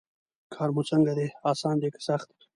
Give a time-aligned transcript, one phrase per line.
[0.53, 2.29] کار مو څنګه دی اسان دی که سخت.